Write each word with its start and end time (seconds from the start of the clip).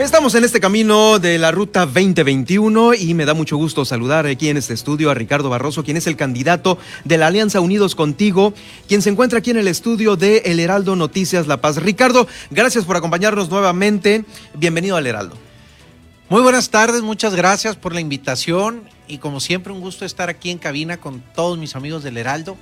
Estamos 0.00 0.34
en 0.34 0.44
este 0.44 0.60
camino 0.60 1.18
de 1.18 1.36
la 1.36 1.50
ruta 1.50 1.84
2021 1.84 2.94
y 2.94 3.12
me 3.12 3.26
da 3.26 3.34
mucho 3.34 3.58
gusto 3.58 3.84
saludar 3.84 4.24
aquí 4.24 4.48
en 4.48 4.56
este 4.56 4.72
estudio 4.72 5.10
a 5.10 5.14
Ricardo 5.14 5.50
Barroso, 5.50 5.84
quien 5.84 5.98
es 5.98 6.06
el 6.06 6.16
candidato 6.16 6.78
de 7.04 7.18
la 7.18 7.26
Alianza 7.26 7.60
Unidos 7.60 7.94
Contigo, 7.94 8.54
quien 8.88 9.02
se 9.02 9.10
encuentra 9.10 9.40
aquí 9.40 9.50
en 9.50 9.58
el 9.58 9.68
estudio 9.68 10.16
de 10.16 10.38
El 10.46 10.58
Heraldo 10.58 10.96
Noticias 10.96 11.46
La 11.46 11.60
Paz. 11.60 11.76
Ricardo, 11.76 12.26
gracias 12.50 12.86
por 12.86 12.96
acompañarnos 12.96 13.50
nuevamente. 13.50 14.24
Bienvenido 14.54 14.96
al 14.96 15.06
Heraldo. 15.06 15.36
Muy 16.30 16.40
buenas 16.40 16.70
tardes, 16.70 17.02
muchas 17.02 17.34
gracias 17.34 17.76
por 17.76 17.92
la 17.92 18.00
invitación 18.00 18.84
y 19.06 19.18
como 19.18 19.38
siempre 19.38 19.70
un 19.70 19.82
gusto 19.82 20.06
estar 20.06 20.30
aquí 20.30 20.50
en 20.50 20.56
cabina 20.56 20.96
con 20.96 21.22
todos 21.34 21.58
mis 21.58 21.76
amigos 21.76 22.02
del 22.02 22.16
Heraldo. 22.16 22.56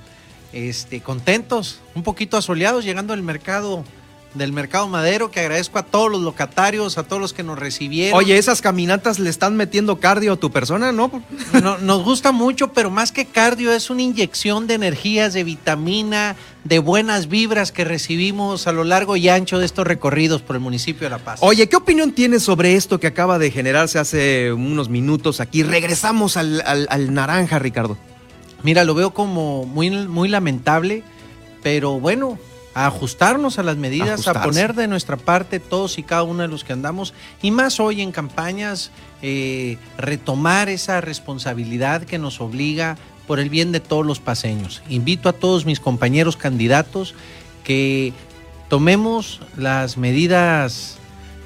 Este, 0.51 0.99
contentos, 0.99 1.79
un 1.95 2.03
poquito 2.03 2.35
asoleados 2.35 2.83
llegando 2.83 3.13
al 3.13 3.23
mercado 3.23 3.85
del 4.33 4.53
Mercado 4.53 4.87
Madero, 4.87 5.31
que 5.31 5.39
agradezco 5.39 5.79
a 5.79 5.83
todos 5.83 6.11
los 6.11 6.21
locatarios, 6.21 6.97
a 6.97 7.03
todos 7.03 7.21
los 7.21 7.33
que 7.33 7.41
nos 7.41 7.57
recibieron. 7.57 8.17
Oye, 8.17 8.37
esas 8.37 8.61
caminatas 8.61 9.19
le 9.19 9.29
están 9.29 9.55
metiendo 9.57 9.99
cardio 9.99 10.33
a 10.33 10.35
tu 10.37 10.51
persona, 10.51 10.91
¿no? 10.91 11.11
no 11.61 11.77
nos 11.79 12.03
gusta 12.03 12.31
mucho, 12.31 12.71
pero 12.71 12.91
más 12.91 13.11
que 13.11 13.25
cardio 13.25 13.71
es 13.71 13.89
una 13.89 14.03
inyección 14.03 14.67
de 14.67 14.75
energías, 14.75 15.33
de 15.33 15.43
vitamina, 15.43 16.35
de 16.63 16.79
buenas 16.79 17.27
vibras 17.27 17.71
que 17.71 17.85
recibimos 17.85 18.67
a 18.67 18.71
lo 18.71 18.83
largo 18.83 19.15
y 19.15 19.29
ancho 19.29 19.57
de 19.57 19.65
estos 19.65 19.87
recorridos 19.87 20.41
por 20.41 20.55
el 20.55 20.61
municipio 20.61 21.05
de 21.05 21.09
La 21.09 21.19
Paz. 21.19 21.39
Oye, 21.41 21.67
¿qué 21.67 21.75
opinión 21.75 22.11
tienes 22.11 22.43
sobre 22.43 22.75
esto 22.75 22.99
que 22.99 23.07
acaba 23.07 23.39
de 23.39 23.49
generarse 23.49 23.97
hace 23.97 24.53
unos 24.53 24.89
minutos 24.89 25.39
aquí? 25.39 25.63
Regresamos 25.63 26.37
al, 26.37 26.61
al 26.65 27.13
naranja, 27.13 27.57
Ricardo. 27.57 27.97
Mira, 28.61 28.83
lo 28.83 28.93
veo 28.93 29.11
como 29.11 29.65
muy, 29.65 29.89
muy 29.89 30.27
lamentable, 30.27 31.03
pero 31.63 31.99
bueno, 31.99 32.37
a 32.73 32.85
ajustarnos 32.85 33.59
a 33.59 33.63
las 33.63 33.77
medidas, 33.77 34.27
a 34.27 34.43
poner 34.43 34.75
de 34.75 34.87
nuestra 34.87 35.17
parte 35.17 35.59
todos 35.59 35.97
y 35.97 36.03
cada 36.03 36.23
uno 36.23 36.43
de 36.43 36.47
los 36.47 36.63
que 36.63 36.73
andamos, 36.73 37.13
y 37.41 37.51
más 37.51 37.79
hoy 37.79 38.01
en 38.01 38.11
campañas, 38.11 38.91
eh, 39.21 39.77
retomar 39.97 40.69
esa 40.69 41.01
responsabilidad 41.01 42.03
que 42.03 42.19
nos 42.19 42.41
obliga 42.41 42.97
por 43.27 43.39
el 43.39 43.49
bien 43.49 43.71
de 43.71 43.79
todos 43.79 44.05
los 44.05 44.19
paseños. 44.19 44.81
Invito 44.89 45.29
a 45.29 45.33
todos 45.33 45.65
mis 45.65 45.79
compañeros 45.79 46.37
candidatos 46.37 47.15
que 47.63 48.13
tomemos 48.69 49.41
las 49.57 49.97
medidas 49.97 50.97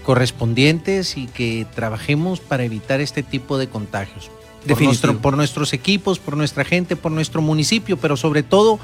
correspondientes 0.04 1.18
y 1.18 1.28
que 1.28 1.66
trabajemos 1.74 2.40
para 2.40 2.64
evitar 2.64 3.02
este 3.02 3.24
tipo 3.24 3.58
de 3.58 3.68
contagios. 3.68 4.30
Por, 4.68 5.18
por 5.18 5.36
nuestros 5.36 5.74
equipos, 5.74 6.20
por 6.20 6.38
nuestra 6.38 6.64
gente, 6.64 6.96
por 6.96 7.12
nuestro 7.12 7.42
municipio, 7.42 7.98
pero 7.98 8.16
sobre 8.16 8.44
todo 8.44 8.80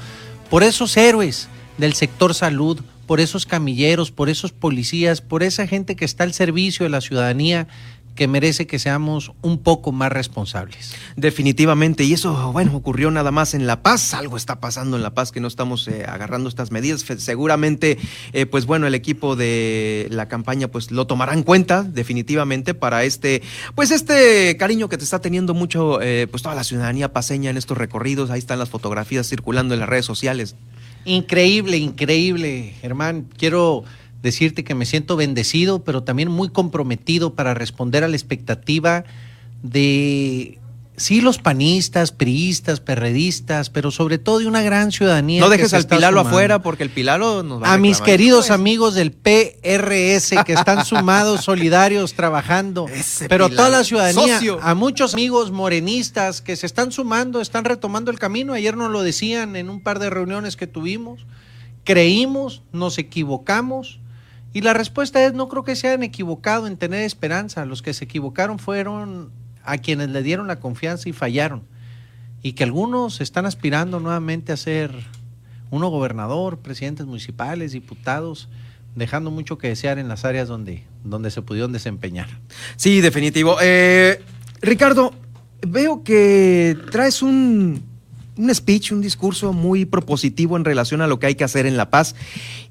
por 0.50 0.62
esos 0.62 0.94
héroes 0.96 1.48
del 1.78 1.94
sector 1.94 2.34
salud, 2.34 2.80
por 3.06 3.20
esos 3.20 3.44
camilleros, 3.44 4.12
por 4.12 4.28
esos 4.28 4.52
policías, 4.52 5.20
por 5.20 5.42
esa 5.42 5.66
gente 5.66 5.96
que 5.96 6.04
está 6.04 6.24
al 6.24 6.32
servicio 6.32 6.84
de 6.84 6.90
la 6.90 7.00
ciudadanía 7.00 7.66
que 8.14 8.28
merece 8.28 8.66
que 8.66 8.78
seamos 8.78 9.32
un 9.40 9.58
poco 9.58 9.92
más 9.92 10.12
responsables. 10.12 10.94
Definitivamente, 11.16 12.04
y 12.04 12.12
eso, 12.12 12.52
bueno, 12.52 12.76
ocurrió 12.76 13.10
nada 13.10 13.30
más 13.30 13.54
en 13.54 13.66
La 13.66 13.82
Paz, 13.82 14.12
algo 14.12 14.36
está 14.36 14.60
pasando 14.60 14.96
en 14.96 15.02
La 15.02 15.14
Paz 15.14 15.32
que 15.32 15.40
no 15.40 15.48
estamos 15.48 15.88
eh, 15.88 16.04
agarrando 16.06 16.48
estas 16.48 16.70
medidas, 16.70 17.02
seguramente, 17.18 17.98
eh, 18.32 18.44
pues 18.46 18.66
bueno, 18.66 18.86
el 18.86 18.94
equipo 18.94 19.36
de 19.36 20.06
la 20.10 20.28
campaña 20.28 20.68
pues 20.68 20.90
lo 20.90 21.06
tomará 21.06 21.32
en 21.32 21.42
cuenta 21.42 21.82
definitivamente 21.82 22.74
para 22.74 23.04
este, 23.04 23.42
pues 23.74 23.90
este 23.90 24.56
cariño 24.58 24.88
que 24.88 24.98
te 24.98 25.04
está 25.04 25.20
teniendo 25.20 25.54
mucho, 25.54 26.02
eh, 26.02 26.26
pues 26.30 26.42
toda 26.42 26.54
la 26.54 26.64
ciudadanía 26.64 27.12
paseña 27.12 27.48
en 27.50 27.56
estos 27.56 27.78
recorridos, 27.78 28.30
ahí 28.30 28.38
están 28.38 28.58
las 28.58 28.68
fotografías 28.68 29.28
circulando 29.28 29.72
en 29.72 29.80
las 29.80 29.88
redes 29.88 30.04
sociales. 30.04 30.56
Increíble, 31.04 31.78
increíble, 31.78 32.74
Germán. 32.80 33.26
Quiero 33.36 33.84
decirte 34.22 34.64
que 34.64 34.74
me 34.74 34.84
siento 34.84 35.16
bendecido, 35.16 35.82
pero 35.82 36.02
también 36.02 36.30
muy 36.30 36.50
comprometido 36.50 37.34
para 37.34 37.54
responder 37.54 38.04
a 38.04 38.08
la 38.08 38.16
expectativa 38.16 39.04
de 39.62 40.58
sí 41.00 41.22
los 41.22 41.38
panistas, 41.38 42.12
priistas, 42.12 42.80
perredistas, 42.80 43.70
pero 43.70 43.90
sobre 43.90 44.18
todo 44.18 44.38
de 44.40 44.46
una 44.46 44.60
gran 44.60 44.92
ciudadanía. 44.92 45.40
No 45.40 45.48
dejes 45.48 45.72
al 45.72 45.86
Pilalo 45.86 46.20
afuera 46.20 46.60
porque 46.60 46.82
el 46.82 46.90
Pilalo 46.90 47.42
nos 47.42 47.62
va 47.62 47.68
a 47.68 47.72
A 47.72 47.78
mis 47.78 48.02
queridos 48.02 48.50
amigos 48.50 48.94
del 48.94 49.10
PRS 49.10 50.34
que 50.44 50.52
están 50.52 50.84
sumados, 50.84 51.42
solidarios, 51.42 52.12
trabajando. 52.12 52.86
pero 53.30 53.48
toda 53.48 53.70
la 53.70 53.82
ciudadanía, 53.82 54.38
a 54.60 54.74
muchos 54.74 55.14
amigos 55.14 55.50
morenistas 55.50 56.42
que 56.42 56.54
se 56.54 56.66
están 56.66 56.92
sumando, 56.92 57.40
están 57.40 57.64
retomando 57.64 58.10
el 58.10 58.18
camino. 58.18 58.52
Ayer 58.52 58.76
nos 58.76 58.90
lo 58.90 59.02
decían 59.02 59.56
en 59.56 59.70
un 59.70 59.82
par 59.82 60.00
de 60.00 60.10
reuniones 60.10 60.56
que 60.56 60.66
tuvimos. 60.66 61.26
Creímos, 61.84 62.62
nos 62.72 62.98
equivocamos. 62.98 64.00
Y 64.52 64.60
la 64.60 64.74
respuesta 64.74 65.24
es, 65.24 65.32
no 65.32 65.48
creo 65.48 65.64
que 65.64 65.76
se 65.76 65.88
hayan 65.88 66.02
equivocado 66.02 66.66
en 66.66 66.76
tener 66.76 67.04
esperanza. 67.04 67.64
Los 67.64 67.80
que 67.80 67.94
se 67.94 68.04
equivocaron 68.04 68.58
fueron 68.58 69.32
a 69.64 69.78
quienes 69.78 70.10
le 70.10 70.22
dieron 70.22 70.46
la 70.46 70.60
confianza 70.60 71.08
y 71.08 71.12
fallaron. 71.12 71.62
Y 72.42 72.52
que 72.52 72.64
algunos 72.64 73.20
están 73.20 73.46
aspirando 73.46 74.00
nuevamente 74.00 74.52
a 74.52 74.56
ser 74.56 74.92
uno 75.70 75.88
gobernador, 75.88 76.58
presidentes 76.58 77.06
municipales, 77.06 77.72
diputados, 77.72 78.48
dejando 78.94 79.30
mucho 79.30 79.58
que 79.58 79.68
desear 79.68 79.98
en 79.98 80.08
las 80.08 80.24
áreas 80.24 80.48
donde, 80.48 80.84
donde 81.04 81.30
se 81.30 81.42
pudieron 81.42 81.72
desempeñar. 81.72 82.28
Sí, 82.76 83.00
definitivo. 83.00 83.56
Eh, 83.60 84.22
Ricardo, 84.60 85.14
veo 85.66 86.02
que 86.02 86.76
traes 86.90 87.22
un 87.22 87.82
un 88.40 88.54
speech, 88.54 88.92
un 88.92 89.00
discurso 89.00 89.52
muy 89.52 89.84
propositivo 89.84 90.56
en 90.56 90.64
relación 90.64 91.02
a 91.02 91.06
lo 91.06 91.18
que 91.18 91.26
hay 91.26 91.34
que 91.34 91.44
hacer 91.44 91.66
en 91.66 91.76
La 91.76 91.90
Paz. 91.90 92.14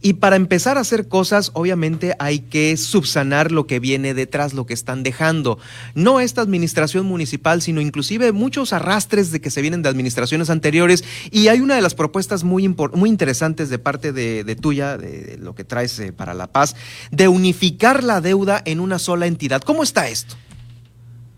Y 0.02 0.14
para 0.14 0.36
empezar 0.36 0.78
a 0.78 0.82
hacer 0.82 1.08
cosas, 1.08 1.52
obviamente 1.54 2.16
hay 2.20 2.40
que 2.40 2.76
subsanar 2.76 3.52
lo 3.52 3.68
que 3.68 3.80
viene 3.80 4.14
detrás, 4.14 4.54
lo 4.54 4.66
que 4.66 4.74
están 4.74 5.04
dejando. 5.04 5.60
No 5.94 6.20
esta 6.20 6.42
administración 6.42 7.06
municipal, 7.06 7.62
sino 7.62 7.82
inclusive 7.82 8.32
muchos 8.32 8.74
arrastres 8.74 9.32
de 9.32 9.42
que 9.42 9.52
se 9.52 9.62
vienen 9.62 9.84
de 9.84 9.90
administraciones 9.90 10.50
anteriores. 10.50 11.04
Y 11.32 11.50
hay 11.50 11.60
una 11.62 11.76
de 11.76 11.82
las 11.82 11.94
propuestas 11.94 12.44
muy, 12.44 12.68
muy 12.68 13.10
interesantes 13.10 13.70
de 13.70 13.78
parte 13.78 14.12
de, 14.12 14.56
tuya, 14.56 14.98
de, 14.98 15.38
lo 15.40 15.54
que 15.54 15.64
traes 15.64 16.00
eh, 16.00 16.12
para 16.12 16.34
La 16.34 16.48
Paz, 16.48 16.76
de 17.12 17.28
unificar 17.28 18.04
la 18.04 18.22
deuda 18.22 18.62
en 18.66 18.80
una 18.80 18.98
sola 18.98 19.28
entidad. 19.28 19.62
¿Cómo 19.62 19.84
está 19.84 20.10
esto? 20.10 20.36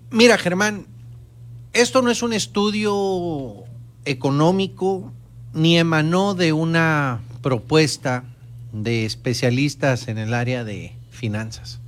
Mira, 0.09 0.37
Germán, 0.37 0.87
esto 1.73 2.01
no 2.01 2.11
es 2.11 2.21
un 2.21 2.33
estudio 2.33 3.65
económico 4.05 5.11
ni 5.53 5.77
emanó 5.77 6.33
de 6.33 6.53
una 6.53 7.21
propuesta 7.41 8.23
de 8.71 9.05
especialistas 9.05 10.07
en 10.07 10.17
el 10.17 10.33
área 10.33 10.63
de 10.63 10.93
finanzas. 11.09 11.79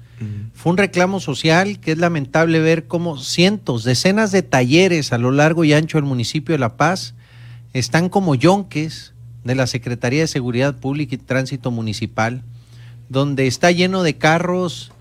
Fue 0.54 0.72
un 0.72 0.78
reclamo 0.78 1.20
social 1.20 1.80
que 1.80 1.92
es 1.92 1.98
lamentable 1.98 2.60
ver 2.62 2.86
cómo 2.88 3.18
cientos, 3.18 3.84
decenas 3.84 4.32
de 4.32 4.42
talleres 4.42 5.12
a 5.12 5.18
lo 5.18 5.32
largo 5.32 5.66
y 5.66 5.74
ancho 5.74 5.98
del 5.98 6.06
municipio 6.06 6.54
de 6.54 6.60
La 6.60 6.78
Paz 6.78 7.14
están 7.74 8.08
como 8.08 8.34
yonques 8.36 9.14
de 9.44 9.56
la 9.56 9.68
Secretaría 9.68 10.22
de 10.22 10.28
Seguridad 10.28 10.76
Pública 10.76 11.16
y 11.16 11.18
Tránsito 11.18 11.72
Municipal, 11.72 12.42
donde 13.10 13.48
está 13.48 13.72
lleno 13.72 14.04
de 14.04 14.18
carros 14.18 14.94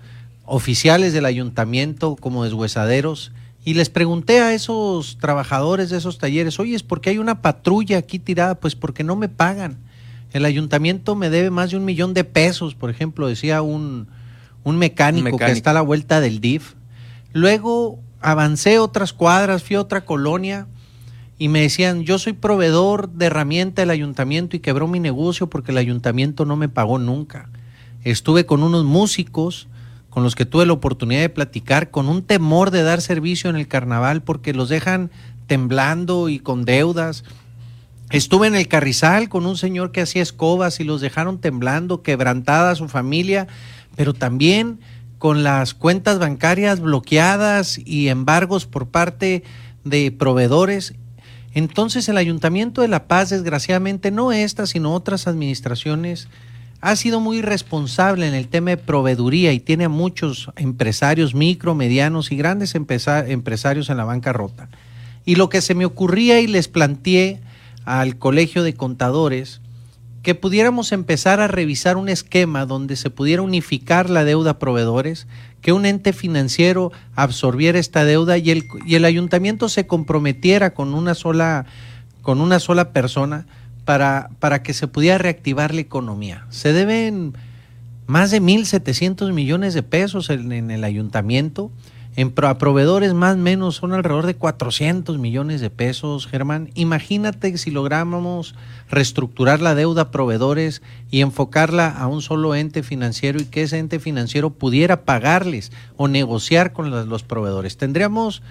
oficiales 0.45 1.13
del 1.13 1.25
ayuntamiento 1.25 2.17
como 2.17 2.43
deshuesaderos 2.43 3.31
y 3.65 3.75
les 3.75 3.89
pregunté 3.89 4.41
a 4.41 4.53
esos 4.53 5.17
trabajadores 5.19 5.89
de 5.89 5.97
esos 5.97 6.17
talleres, 6.17 6.59
oye, 6.59 6.75
¿es 6.75 6.83
porque 6.83 7.09
hay 7.09 7.17
una 7.17 7.41
patrulla 7.41 7.97
aquí 7.97 8.19
tirada? 8.19 8.55
Pues 8.55 8.75
porque 8.75 9.03
no 9.03 9.15
me 9.15 9.29
pagan. 9.29 9.77
El 10.33 10.45
ayuntamiento 10.45 11.15
me 11.15 11.29
debe 11.29 11.49
más 11.49 11.71
de 11.71 11.77
un 11.77 11.85
millón 11.85 12.13
de 12.13 12.23
pesos, 12.23 12.75
por 12.75 12.89
ejemplo, 12.89 13.27
decía 13.27 13.61
un, 13.61 14.07
mecánico, 14.65 15.37
que 15.37 15.51
está 15.51 15.69
a 15.69 15.73
la 15.73 15.81
vuelta 15.81 16.19
del 16.19 16.41
DIF. 16.41 16.73
Luego 17.31 17.99
avancé 18.19 18.79
otras 18.79 19.13
cuadras, 19.13 19.63
fui 19.63 19.75
a 19.75 19.81
otra 19.81 20.05
colonia 20.05 20.67
y 21.37 21.47
me 21.47 21.61
decían, 21.61 22.03
yo 22.03 22.19
soy 22.19 22.33
proveedor 22.33 23.09
de 23.09 23.27
herramienta 23.27 23.81
del 23.81 23.91
ayuntamiento 23.91 24.55
y 24.55 24.59
quebró 24.59 24.87
mi 24.87 24.99
negocio 24.99 25.47
porque 25.47 25.71
el 25.71 25.77
ayuntamiento 25.77 26.45
no 26.45 26.55
me 26.55 26.67
pagó 26.67 26.99
nunca. 26.99 27.49
Estuve 28.03 28.45
con 28.45 28.63
unos 28.63 28.83
músicos 28.83 29.67
con 30.13 30.21
los 30.21 30.35
que 30.35 30.45
tuve 30.45 30.67
la 30.67 30.73
oportunidad 30.73 31.21
de 31.21 31.29
platicar, 31.29 31.89
con 31.89 32.07
un 32.07 32.21
temor 32.21 32.69
de 32.69 32.83
dar 32.83 33.01
servicio 33.01 33.49
en 33.49 33.55
el 33.55 33.67
carnaval 33.67 34.21
porque 34.21 34.53
los 34.53 34.69
dejan 34.69 35.09
temblando 35.47 36.29
y 36.29 36.37
con 36.37 36.65
deudas. 36.65 37.23
Estuve 38.11 38.45
en 38.45 38.53
el 38.53 38.67
Carrizal 38.67 39.27
con 39.27 39.47
un 39.47 39.57
señor 39.57 39.91
que 39.91 40.01
hacía 40.01 40.21
escobas 40.21 40.79
y 40.79 40.83
los 40.83 41.01
dejaron 41.01 41.39
temblando, 41.39 42.03
quebrantada 42.03 42.75
su 42.75 42.89
familia, 42.89 43.47
pero 43.95 44.13
también 44.13 44.79
con 45.17 45.41
las 45.41 45.73
cuentas 45.73 46.19
bancarias 46.19 46.79
bloqueadas 46.79 47.79
y 47.83 48.09
embargos 48.09 48.67
por 48.67 48.89
parte 48.89 49.43
de 49.83 50.11
proveedores. 50.11 50.93
Entonces 51.55 52.07
el 52.07 52.17
Ayuntamiento 52.17 52.83
de 52.83 52.87
La 52.87 53.07
Paz, 53.07 53.31
desgraciadamente, 53.31 54.11
no 54.11 54.31
esta, 54.31 54.67
sino 54.67 54.93
otras 54.93 55.25
administraciones, 55.25 56.27
ha 56.83 56.97
sido 56.97 57.21
muy 57.21 57.41
responsable 57.41 58.27
en 58.27 58.33
el 58.33 58.49
tema 58.49 58.71
de 58.71 58.77
proveeduría 58.77 59.53
y 59.53 59.61
tiene 59.61 59.85
a 59.85 59.89
muchos 59.89 60.51
empresarios 60.57 61.33
micro, 61.33 61.75
medianos 61.75 62.29
y 62.29 62.35
grandes 62.35 62.75
empresarios 62.75 63.89
en 63.89 63.95
la 63.95 64.03
bancarrota. 64.03 64.67
Y 65.23 65.35
lo 65.35 65.47
que 65.47 65.61
se 65.61 65.75
me 65.75 65.85
ocurría 65.85 66.41
y 66.41 66.47
les 66.47 66.67
planteé 66.67 67.39
al 67.85 68.17
Colegio 68.17 68.63
de 68.63 68.73
Contadores 68.73 69.61
que 70.23 70.35
pudiéramos 70.35 70.91
empezar 70.91 71.39
a 71.39 71.47
revisar 71.47 71.95
un 71.95 72.09
esquema 72.09 72.65
donde 72.65 72.97
se 72.97 73.09
pudiera 73.09 73.41
unificar 73.41 74.09
la 74.09 74.25
deuda 74.25 74.51
a 74.51 74.59
proveedores, 74.59 75.25
que 75.61 75.71
un 75.71 75.85
ente 75.85 76.11
financiero 76.11 76.91
absorbiera 77.15 77.79
esta 77.79 78.03
deuda 78.03 78.37
y 78.37 78.51
el, 78.51 79.05
ayuntamiento 79.05 79.69
se 79.69 79.87
comprometiera 79.87 80.73
con 80.73 80.93
una 80.93 81.15
sola 81.15 81.65
persona 82.91 83.45
para, 83.85 84.29
para 84.39 84.63
que 84.63 84.73
se 84.73 84.87
pudiera 84.87 85.17
reactivar 85.17 85.73
la 85.73 85.81
economía. 85.81 86.45
Se 86.49 86.73
deben 86.73 87.33
más 88.07 88.31
de 88.31 88.41
1.700 88.41 89.31
millones 89.33 89.73
de 89.73 89.83
pesos 89.83 90.29
en, 90.29 90.71
el 90.71 90.83
ayuntamiento 90.83 91.71
en 92.15 92.31
a 92.43 92.57
proveedores 92.59 93.13
más 93.13 93.35
o 93.35 93.39
menos 93.39 93.77
son 93.77 93.93
alrededor 93.93 94.27
de 94.27 94.35
400 94.35 95.17
millones 95.17 95.61
de 95.61 95.71
pesos, 95.71 96.27
Germán. 96.27 96.69
Imagínate 96.75 97.57
si 97.57 97.71
lográramos 97.71 98.53
reestructurar 98.89 99.61
la 99.61 99.73
deuda 99.73 100.03
a 100.03 100.11
proveedores 100.11 100.83
y 101.09 101.21
enfocarla 101.21 101.89
a 101.89 102.05
un 102.05 102.21
solo 102.21 102.53
ente 102.53 102.83
financiero 102.83 103.41
y 103.41 103.45
que 103.45 103.63
ese 103.63 103.79
ente 103.79 103.99
financiero 103.99 104.51
pudiera 104.51 105.05
pagarles 105.05 105.71
o 105.97 106.07
negociar 106.07 106.71
con 106.71 107.09
los 107.09 107.23
proveedores. 107.23 107.77
Tendríamos 107.77 108.43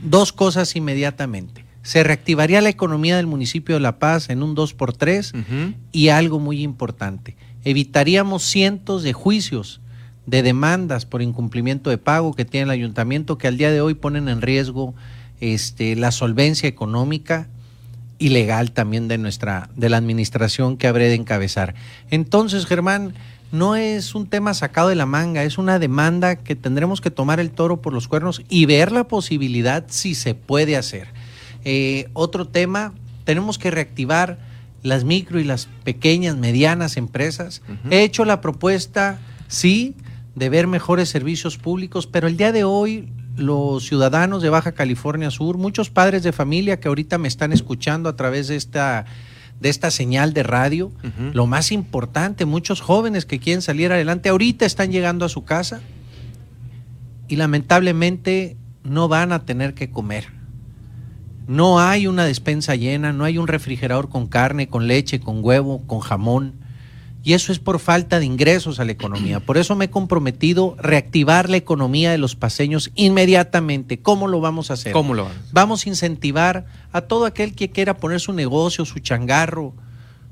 dos 0.00 0.32
cosas 0.32 0.76
inmediatamente. 0.76 1.67
Se 1.88 2.04
reactivaría 2.04 2.60
la 2.60 2.68
economía 2.68 3.16
del 3.16 3.26
municipio 3.26 3.76
de 3.76 3.80
La 3.80 3.98
Paz 3.98 4.28
en 4.28 4.42
un 4.42 4.54
2 4.54 4.74
por 4.74 4.92
3 4.92 5.32
uh 5.32 5.36
-huh. 5.38 5.74
y 5.90 6.10
algo 6.10 6.38
muy 6.38 6.60
importante, 6.60 7.34
evitaríamos 7.64 8.42
cientos 8.42 9.02
de 9.02 9.14
juicios 9.14 9.80
de 10.26 10.42
demandas 10.42 11.06
por 11.06 11.22
incumplimiento 11.22 11.88
de 11.88 11.96
pago 11.96 12.34
que 12.34 12.44
tiene 12.44 12.64
el 12.64 12.70
ayuntamiento 12.72 13.38
que 13.38 13.48
al 13.48 13.56
día 13.56 13.72
de 13.72 13.80
hoy 13.80 13.94
ponen 13.94 14.28
en 14.28 14.42
riesgo 14.42 14.94
este, 15.40 15.96
la 15.96 16.10
solvencia 16.10 16.68
económica 16.68 17.48
y 18.18 18.28
legal 18.28 18.72
también 18.72 19.08
de 19.08 19.16
nuestra 19.16 19.70
de 19.74 19.88
la 19.88 19.96
administración 19.96 20.76
que 20.76 20.88
habré 20.88 21.08
de 21.08 21.14
encabezar. 21.14 21.74
Entonces, 22.10 22.66
Germán, 22.66 23.14
no 23.50 23.76
es 23.76 24.14
un 24.14 24.26
tema 24.26 24.52
sacado 24.52 24.90
de 24.90 24.94
la 24.94 25.06
manga, 25.06 25.42
es 25.42 25.56
una 25.56 25.78
demanda 25.78 26.36
que 26.36 26.54
tendremos 26.54 27.00
que 27.00 27.10
tomar 27.10 27.40
el 27.40 27.50
toro 27.50 27.80
por 27.80 27.94
los 27.94 28.08
cuernos 28.08 28.42
y 28.50 28.66
ver 28.66 28.92
la 28.92 29.04
posibilidad 29.04 29.86
si 29.88 30.14
se 30.14 30.34
puede 30.34 30.76
hacer. 30.76 31.08
Eh, 31.70 32.08
otro 32.14 32.48
tema, 32.48 32.94
tenemos 33.24 33.58
que 33.58 33.70
reactivar 33.70 34.38
las 34.82 35.04
micro 35.04 35.38
y 35.38 35.44
las 35.44 35.68
pequeñas, 35.84 36.34
medianas 36.34 36.96
empresas. 36.96 37.60
Uh 37.68 37.72
-huh. 37.72 37.92
He 37.92 38.04
hecho 38.04 38.24
la 38.24 38.40
propuesta, 38.40 39.18
sí, 39.48 39.94
de 40.34 40.48
ver 40.48 40.66
mejores 40.66 41.10
servicios 41.10 41.58
públicos, 41.58 42.06
pero 42.06 42.26
el 42.26 42.38
día 42.38 42.52
de 42.52 42.64
hoy 42.64 43.10
los 43.36 43.84
ciudadanos 43.86 44.40
de 44.40 44.48
Baja 44.48 44.72
California 44.72 45.30
Sur, 45.30 45.58
muchos 45.58 45.90
padres 45.90 46.22
de 46.22 46.32
familia 46.32 46.80
que 46.80 46.88
ahorita 46.88 47.18
me 47.18 47.28
están 47.28 47.52
escuchando 47.52 48.08
a 48.08 48.16
través 48.16 48.48
de 48.48 48.56
esta 48.56 49.04
de 49.60 49.68
esta 49.68 49.90
señal 49.90 50.32
de 50.32 50.44
radio, 50.44 50.86
uh 50.86 50.90
-huh. 51.02 51.32
lo 51.34 51.46
más 51.46 51.70
importante, 51.70 52.46
muchos 52.46 52.80
jóvenes 52.80 53.26
que 53.26 53.40
quieren 53.40 53.60
salir 53.60 53.92
adelante 53.92 54.30
ahorita 54.30 54.64
están 54.64 54.90
llegando 54.90 55.26
a 55.26 55.28
su 55.28 55.44
casa 55.44 55.82
y 57.28 57.36
lamentablemente 57.36 58.56
no 58.84 59.08
van 59.08 59.32
a 59.32 59.44
tener 59.44 59.74
que 59.74 59.90
comer. 59.90 60.37
No 61.48 61.80
hay 61.80 62.06
una 62.06 62.24
despensa 62.24 62.76
llena, 62.76 63.12
no 63.12 63.24
hay 63.24 63.38
un 63.38 63.48
refrigerador 63.48 64.08
con 64.08 64.28
carne, 64.28 64.68
con 64.68 64.86
leche, 64.86 65.18
con 65.18 65.42
huevo, 65.42 65.82
con 65.86 65.98
jamón 65.98 66.54
y 67.28 67.34
eso 67.34 67.52
es 67.52 67.58
por 67.58 67.78
falta 67.78 68.20
de 68.20 68.24
ingresos 68.24 68.80
a 68.80 68.84
la 68.84 68.92
economía. 68.92 69.40
Por 69.40 69.58
eso 69.58 69.74
me 69.74 69.86
he 69.86 69.90
comprometido 69.90 70.76
a 70.78 70.82
reactivar 70.82 71.50
la 71.50 71.56
economía 71.56 72.10
de 72.10 72.18
los 72.18 72.36
paseños 72.36 72.90
inmediatamente. 72.94 74.00
¿Cómo 74.00 74.28
lo 74.28 74.40
vamos 74.40 74.70
a 74.70 74.74
hacer? 74.74 74.92
¿Cómo 74.92 75.14
lo 75.14 75.24
vamos? 75.24 75.38
Vamos 75.52 75.84
a 75.84 75.88
incentivar 75.88 76.66
a 76.92 77.02
todo 77.02 77.26
aquel 77.26 77.54
que 77.54 77.70
quiera 77.70 77.98
poner 77.98 78.20
su 78.20 78.32
negocio, 78.32 78.84
su 78.84 79.00
changarro, 79.00 79.74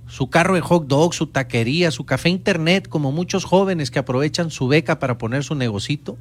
su 0.06 0.30
carro 0.30 0.54
de 0.54 0.60
hot 0.60 0.86
dog, 0.86 1.12
su 1.12 1.26
taquería, 1.26 1.90
su 1.90 2.06
café 2.06 2.28
internet, 2.28 2.88
como 2.88 3.10
muchos 3.10 3.44
jóvenes 3.44 3.90
que 3.90 3.98
aprovechan 3.98 4.50
su 4.50 4.68
beca 4.68 4.98
para 4.98 5.18
poner 5.18 5.42
su 5.42 5.54
negocito 5.54 6.16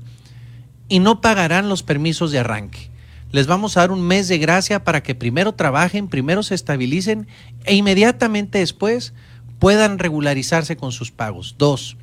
y 0.90 1.00
no 1.00 1.22
pagarán 1.22 1.70
los 1.70 1.84
permisos 1.84 2.32
de 2.32 2.40
arranque. 2.40 2.92
Les 3.36 3.48
vamos 3.48 3.76
a 3.76 3.82
dar 3.82 3.92
un 3.92 4.02
mes 4.02 4.30
de 4.30 4.38
gracia 4.38 4.86
para 4.86 5.04
que 5.04 5.14
primero 5.14 5.56
trabajen, 5.56 6.08
primero 6.08 6.42
se 6.42 6.56
estabilicen 6.56 7.28
e 7.66 7.76
inmediatamente 7.76 8.60
después 8.60 9.14
puedan 9.60 10.00
regularizarse 10.00 10.78
con 10.78 10.94
sus 10.94 11.12
pagos. 11.12 11.56
Dos, 11.58 11.98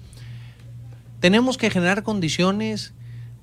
tenemos 1.21 1.57
que 1.57 1.71
generar 1.71 2.03
condiciones 2.03 2.93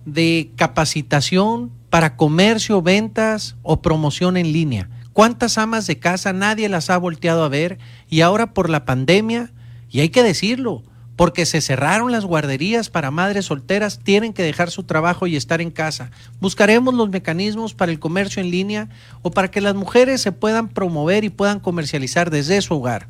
de 0.05 0.51
capacitación 0.55 1.71
para 1.89 2.15
comercio, 2.15 2.83
ventas 2.83 3.55
o 3.63 3.81
promoción 3.81 4.37
en 4.37 4.53
línea. 4.53 4.87
¿Cuántas 5.11 5.57
amas 5.57 5.87
de 5.87 5.97
casa 5.97 6.31
nadie 6.31 6.69
las 6.69 6.91
ha 6.91 6.97
volteado 6.99 7.43
a 7.43 7.49
ver 7.49 7.79
y 8.07 8.21
ahora 8.21 8.53
por 8.53 8.69
la 8.69 8.85
pandemia, 8.85 9.51
y 9.89 10.01
hay 10.01 10.09
que 10.09 10.21
decirlo, 10.21 10.83
porque 11.19 11.45
se 11.45 11.59
cerraron 11.59 12.13
las 12.13 12.23
guarderías 12.23 12.89
para 12.89 13.11
madres 13.11 13.47
solteras, 13.47 13.99
tienen 14.01 14.31
que 14.31 14.41
dejar 14.41 14.71
su 14.71 14.83
trabajo 14.83 15.27
y 15.27 15.35
estar 15.35 15.59
en 15.59 15.69
casa. 15.69 16.11
Buscaremos 16.39 16.93
los 16.93 17.09
mecanismos 17.09 17.73
para 17.73 17.91
el 17.91 17.99
comercio 17.99 18.41
en 18.41 18.49
línea 18.49 18.87
o 19.21 19.29
para 19.29 19.51
que 19.51 19.59
las 19.59 19.75
mujeres 19.75 20.21
se 20.21 20.31
puedan 20.31 20.69
promover 20.69 21.25
y 21.25 21.29
puedan 21.29 21.59
comercializar 21.59 22.29
desde 22.29 22.61
su 22.61 22.75
hogar. 22.75 23.07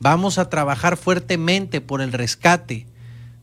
Vamos 0.00 0.38
a 0.38 0.48
trabajar 0.48 0.96
fuertemente 0.96 1.82
por 1.82 2.00
el 2.00 2.12
rescate 2.12 2.86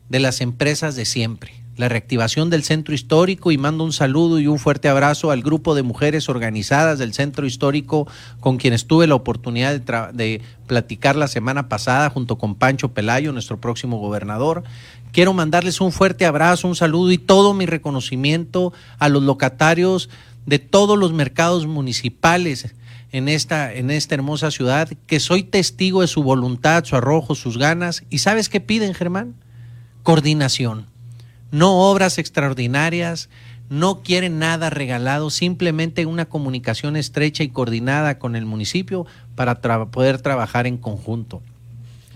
de 0.08 0.18
las 0.18 0.40
empresas 0.40 0.96
de 0.96 1.04
siempre, 1.04 1.61
la 1.76 1.88
reactivación 1.88 2.50
del 2.50 2.64
centro 2.64 2.94
histórico 2.94 3.50
y 3.50 3.58
mando 3.58 3.84
un 3.84 3.92
saludo 3.92 4.38
y 4.38 4.46
un 4.46 4.58
fuerte 4.58 4.88
abrazo 4.88 5.30
al 5.30 5.42
grupo 5.42 5.74
de 5.74 5.82
mujeres 5.82 6.28
organizadas 6.28 6.98
del 6.98 7.14
centro 7.14 7.46
histórico 7.46 8.06
con 8.40 8.58
quienes 8.58 8.86
tuve 8.86 9.06
la 9.06 9.14
oportunidad 9.14 9.80
de, 9.80 10.42
platicar 10.66 11.16
la 11.16 11.28
semana 11.28 11.68
pasada 11.68 12.08
junto 12.10 12.38
con 12.38 12.54
Pancho 12.54 12.88
Pelayo, 12.88 13.32
nuestro 13.32 13.60
próximo 13.60 13.98
gobernador. 13.98 14.64
Quiero 15.12 15.34
mandarles 15.34 15.80
un 15.80 15.92
fuerte 15.92 16.24
abrazo, 16.24 16.68
un 16.68 16.76
saludo 16.76 17.12
y 17.12 17.18
todo 17.18 17.52
mi 17.52 17.66
reconocimiento 17.66 18.72
a 18.98 19.08
los 19.08 19.22
locatarios 19.22 20.08
de 20.46 20.58
todos 20.58 20.98
los 20.98 21.12
mercados 21.12 21.66
municipales 21.66 22.74
en 23.12 23.28
esta, 23.28 23.72
en 23.72 23.90
esta 23.90 24.14
hermosa 24.14 24.50
ciudad, 24.50 24.88
que 25.06 25.20
soy 25.20 25.42
testigo 25.42 26.00
de 26.00 26.06
su 26.06 26.22
voluntad, 26.22 26.84
su 26.84 26.96
arrojo, 26.96 27.34
sus 27.34 27.58
ganas. 27.58 28.04
¿Y 28.08 28.18
sabes 28.18 28.48
qué 28.48 28.60
piden, 28.60 28.94
Germán? 28.94 29.34
Coordinación. 30.02 30.91
No 31.52 31.90
obras 31.90 32.18
extraordinarias, 32.18 33.28
no 33.68 34.02
quieren 34.02 34.38
nada 34.38 34.70
regalado, 34.70 35.30
simplemente 35.30 36.06
una 36.06 36.24
comunicación 36.24 36.96
estrecha 36.96 37.44
y 37.44 37.50
coordinada 37.50 38.18
con 38.18 38.36
el 38.36 38.46
municipio 38.46 39.06
para 39.34 39.60
poder 39.60 40.20
trabajar 40.20 40.66
en 40.66 40.78
conjunto. 40.78 41.42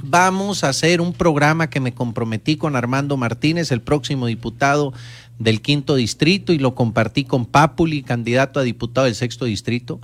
Vamos 0.02 0.64
a 0.64 0.70
hacer 0.70 1.00
un 1.00 1.12
programa 1.12 1.70
que 1.70 1.80
me 1.80 1.94
comprometí 1.94 2.56
con 2.56 2.76
Armando 2.76 3.16
Martínez, 3.16 3.70
el 3.72 3.80
próximo 3.80 4.26
diputado 4.26 4.92
del 5.38 5.60
quinto 5.60 5.94
distrito, 5.94 6.52
y 6.52 6.58
lo 6.58 6.74
compartí 6.74 7.24
con 7.24 7.44
Papuli, 7.46 8.02
candidato 8.02 8.58
a 8.58 8.62
diputado 8.62 9.04
del 9.04 9.14
sexto 9.14 9.44
distrito 9.44 10.00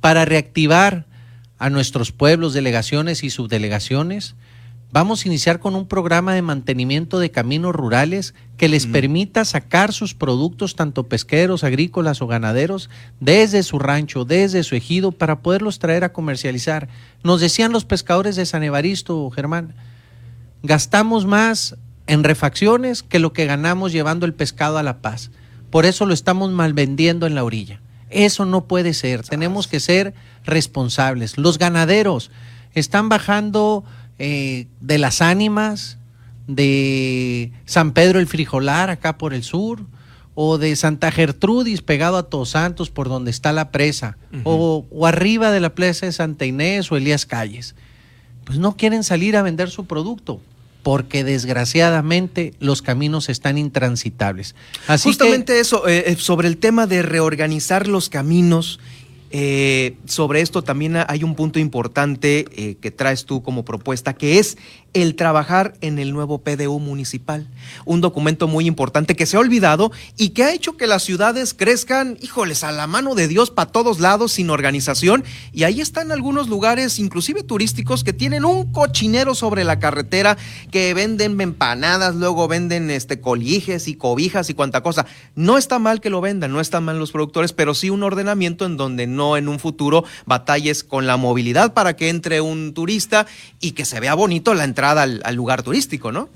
para 0.00 0.24
reactivar 0.24 1.06
a 1.58 1.70
nuestros 1.70 2.12
pueblos, 2.12 2.52
delegaciones 2.52 3.24
y 3.24 3.30
subdelegaciones. 3.30 4.34
Vamos 4.94 5.24
a 5.24 5.28
iniciar 5.28 5.58
con 5.58 5.74
un 5.74 5.88
programa 5.88 6.34
de 6.34 6.42
mantenimiento 6.42 7.18
de 7.18 7.32
caminos 7.32 7.74
rurales 7.74 8.32
que 8.56 8.68
les 8.68 8.86
mm. 8.86 8.92
permita 8.92 9.44
sacar 9.44 9.92
sus 9.92 10.14
productos, 10.14 10.76
tanto 10.76 11.08
pesqueros, 11.08 11.64
agrícolas 11.64 12.22
o 12.22 12.28
ganaderos, 12.28 12.90
desde 13.18 13.64
su 13.64 13.80
rancho, 13.80 14.24
desde 14.24 14.62
su 14.62 14.76
ejido, 14.76 15.10
para 15.10 15.40
poderlos 15.40 15.80
traer 15.80 16.04
a 16.04 16.12
comercializar. 16.12 16.86
Nos 17.24 17.40
decían 17.40 17.72
los 17.72 17.84
pescadores 17.84 18.36
de 18.36 18.46
San 18.46 18.62
Evaristo, 18.62 19.28
Germán, 19.30 19.74
gastamos 20.62 21.26
más 21.26 21.74
en 22.06 22.22
refacciones 22.22 23.02
que 23.02 23.18
lo 23.18 23.32
que 23.32 23.46
ganamos 23.46 23.90
llevando 23.90 24.26
el 24.26 24.34
pescado 24.34 24.78
a 24.78 24.84
La 24.84 25.02
Paz. 25.02 25.32
Por 25.70 25.86
eso 25.86 26.06
lo 26.06 26.14
estamos 26.14 26.52
mal 26.52 26.72
vendiendo 26.72 27.26
en 27.26 27.34
la 27.34 27.42
orilla. 27.42 27.80
Eso 28.10 28.44
no 28.44 28.66
puede 28.66 28.94
ser. 28.94 29.24
Tenemos 29.24 29.66
que 29.66 29.80
ser 29.80 30.14
responsables. 30.44 31.36
Los 31.36 31.58
ganaderos 31.58 32.30
están 32.74 33.08
bajando 33.08 33.84
eh, 34.18 34.66
de 34.80 34.98
las 34.98 35.20
ánimas, 35.20 35.98
de 36.46 37.52
San 37.64 37.92
Pedro 37.92 38.20
el 38.20 38.26
Frijolar, 38.26 38.90
acá 38.90 39.18
por 39.18 39.34
el 39.34 39.42
sur, 39.42 39.84
o 40.34 40.58
de 40.58 40.74
Santa 40.76 41.10
Gertrudis, 41.10 41.82
pegado 41.82 42.16
a 42.16 42.24
Todos 42.24 42.50
Santos, 42.50 42.90
por 42.90 43.08
donde 43.08 43.30
está 43.30 43.52
la 43.52 43.70
presa, 43.70 44.16
uh 44.32 44.36
-huh. 44.36 44.42
o, 44.44 44.86
o, 44.90 45.06
arriba 45.06 45.50
de 45.50 45.60
la 45.60 45.74
plaza 45.74 46.06
de 46.06 46.12
Santa 46.12 46.44
Inés 46.44 46.90
o 46.90 46.96
Elías 46.96 47.24
Calles. 47.26 47.74
Pues 48.44 48.58
no 48.58 48.76
quieren 48.76 49.04
salir 49.04 49.36
a 49.36 49.42
vender 49.42 49.70
su 49.70 49.86
producto 49.86 50.40
porque 50.84 51.24
desgraciadamente 51.24 52.52
los 52.60 52.82
caminos 52.82 53.30
están 53.30 53.56
intransitables. 53.56 54.54
Así 54.86 55.08
Justamente 55.08 55.54
que, 55.54 55.60
eso, 55.60 55.88
eh, 55.88 56.14
sobre 56.18 56.46
el 56.46 56.58
tema 56.58 56.86
de 56.86 57.00
reorganizar 57.02 57.88
los 57.88 58.10
caminos, 58.10 58.78
eh, 59.36 59.96
sobre 60.04 60.42
esto 60.42 60.62
también 60.62 60.94
hay 61.08 61.24
un 61.24 61.34
punto 61.34 61.58
importante 61.58 62.44
eh, 62.52 62.76
que 62.80 62.92
traes 62.92 63.24
tú 63.24 63.42
como 63.42 63.64
propuesta, 63.64 64.14
que 64.14 64.38
es 64.38 64.56
el 64.94 65.16
trabajar 65.16 65.74
en 65.80 65.98
el 65.98 66.12
nuevo 66.12 66.38
PDU 66.38 66.78
municipal, 66.78 67.48
un 67.84 68.00
documento 68.00 68.46
muy 68.46 68.66
importante 68.66 69.16
que 69.16 69.26
se 69.26 69.36
ha 69.36 69.40
olvidado 69.40 69.90
y 70.16 70.30
que 70.30 70.44
ha 70.44 70.54
hecho 70.54 70.76
que 70.76 70.86
las 70.86 71.02
ciudades 71.02 71.52
crezcan, 71.52 72.16
híjoles, 72.22 72.62
a 72.62 72.70
la 72.70 72.86
mano 72.86 73.16
de 73.16 73.26
Dios 73.26 73.50
para 73.50 73.70
todos 73.70 73.98
lados 73.98 74.32
sin 74.32 74.50
organización 74.50 75.24
y 75.52 75.64
ahí 75.64 75.80
están 75.80 76.12
algunos 76.12 76.48
lugares, 76.48 77.00
inclusive 77.00 77.42
turísticos, 77.42 78.04
que 78.04 78.12
tienen 78.12 78.44
un 78.44 78.72
cochinero 78.72 79.34
sobre 79.34 79.64
la 79.64 79.80
carretera, 79.80 80.38
que 80.70 80.94
venden 80.94 81.40
empanadas, 81.40 82.14
luego 82.14 82.46
venden 82.46 82.88
este 82.90 83.20
colijes 83.20 83.88
y 83.88 83.96
cobijas 83.96 84.48
y 84.48 84.54
cuanta 84.54 84.82
cosa. 84.82 85.06
No 85.34 85.58
está 85.58 85.80
mal 85.80 86.00
que 86.00 86.10
lo 86.10 86.20
vendan, 86.20 86.52
no 86.52 86.60
están 86.60 86.84
mal 86.84 87.00
los 87.00 87.10
productores, 87.10 87.52
pero 87.52 87.74
sí 87.74 87.90
un 87.90 88.04
ordenamiento 88.04 88.64
en 88.64 88.76
donde 88.76 89.08
no 89.08 89.36
en 89.36 89.48
un 89.48 89.58
futuro 89.58 90.04
batalles 90.24 90.84
con 90.84 91.08
la 91.08 91.16
movilidad 91.16 91.74
para 91.74 91.96
que 91.96 92.10
entre 92.10 92.40
un 92.40 92.74
turista 92.74 93.26
y 93.60 93.72
que 93.72 93.84
se 93.84 93.98
vea 93.98 94.14
bonito 94.14 94.54
la 94.54 94.62
entrada 94.62 94.83
al, 94.92 95.22
lugar 95.34 95.62
turístico, 95.62 96.12
¿no? 96.12 96.28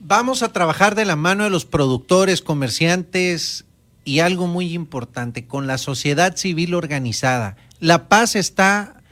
Vamos 0.00 0.42
a 0.42 0.52
trabajar 0.52 0.94
de 0.94 1.04
la 1.04 1.16
mano 1.16 1.44
de 1.44 1.50
los 1.50 1.64
productores, 1.64 2.42
comerciantes 2.42 3.64
y 4.04 4.20
algo 4.20 4.46
muy 4.46 4.72
importante, 4.72 5.46
con 5.46 5.66
la 5.66 5.78
sociedad 5.78 6.36
civil 6.36 6.74
organizada. 6.74 7.56
La 7.78 8.08
paz 8.08 8.34
está 8.34 9.02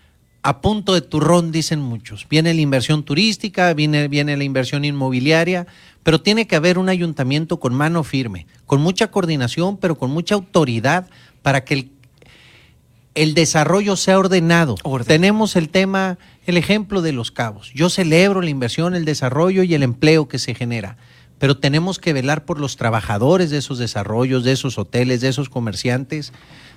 a 0.43 0.61
punto 0.61 0.95
de 0.95 1.02
turrón, 1.02 1.52
dicen 1.52 1.81
muchos. 1.81 2.26
Viene 2.28 2.55
la 2.55 2.61
inversión 2.61 3.02
turística, 3.02 3.75
viene, 3.75 4.09
viene 4.09 4.37
la 4.37 4.45
inversión 4.45 4.85
inmobiliaria, 4.85 5.67
pero 6.02 6.21
tiene 6.21 6.47
que 6.47 6.57
haber 6.57 6.78
un 6.78 6.88
ayuntamiento 6.88 7.61
con 7.61 7.75
mano 7.75 8.02
firme, 8.02 8.47
con 8.64 8.81
mucha 8.81 9.11
coordinación, 9.11 9.76
pero 9.76 9.99
con 9.99 10.11
mucha 10.11 10.37
autoridad 10.37 11.09
para 11.43 11.64
que 11.64 11.75
el 11.75 11.90
el 13.18 13.34
desarrollo 13.34 13.96
sea 13.96 14.16
ordenado. 14.16 14.76
Tenemos 15.04 15.56
el 15.56 15.70
tema, 15.70 16.18
el 16.46 16.56
ejemplo 16.56 17.02
de 17.02 17.12
los 17.12 17.32
cabos. 17.32 17.72
Yo 17.75 17.90
celebro 17.90 18.40
la 18.42 18.50
inversión, 18.50 18.94
el 18.94 19.04
desarrollo 19.04 19.64
y 19.64 19.75
el 19.75 19.82
empleo 19.82 20.28
que 20.28 20.38
se 20.38 20.54
genera, 20.54 20.96
pero 21.40 21.56
tenemos 21.56 21.98
que 21.98 22.12
velar 22.12 22.44
por 22.44 22.60
los 22.60 22.76
trabajadores 22.76 23.50
de 23.50 23.58
esos 23.58 23.78
desarrollos, 23.78 24.44
de 24.44 24.52
esos 24.52 24.78
hoteles, 24.78 25.20
de 25.20 25.30
esos 25.30 25.48
comerciantes, 25.48 26.32